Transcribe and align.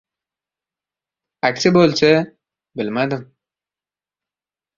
Aksi 1.49 1.71
boʻlsa, 1.75 2.09
bilmadim. 2.81 3.23